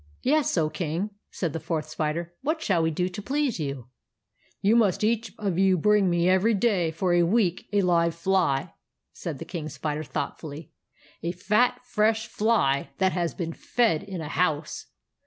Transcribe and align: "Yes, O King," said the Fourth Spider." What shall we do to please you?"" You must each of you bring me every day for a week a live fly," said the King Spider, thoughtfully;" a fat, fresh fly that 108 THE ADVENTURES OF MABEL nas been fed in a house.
"Yes, 0.23 0.57
O 0.57 0.67
King," 0.67 1.11
said 1.29 1.53
the 1.53 1.59
Fourth 1.59 1.87
Spider." 1.89 2.33
What 2.41 2.59
shall 2.59 2.81
we 2.81 2.89
do 2.89 3.07
to 3.09 3.21
please 3.21 3.59
you?"" 3.59 3.89
You 4.63 4.75
must 4.75 5.03
each 5.03 5.31
of 5.37 5.59
you 5.59 5.77
bring 5.77 6.09
me 6.09 6.27
every 6.27 6.55
day 6.55 6.89
for 6.89 7.13
a 7.13 7.21
week 7.21 7.67
a 7.71 7.83
live 7.83 8.15
fly," 8.15 8.73
said 9.13 9.37
the 9.37 9.45
King 9.45 9.69
Spider, 9.69 10.03
thoughtfully;" 10.03 10.71
a 11.21 11.31
fat, 11.31 11.81
fresh 11.83 12.25
fly 12.25 12.89
that 12.97 13.09
108 13.09 13.09
THE 13.09 13.09
ADVENTURES 13.09 13.31
OF 13.31 13.39
MABEL 13.39 13.49
nas 13.51 13.55
been 13.55 13.69
fed 13.75 14.03
in 14.15 14.21
a 14.21 14.29
house. 14.29 14.87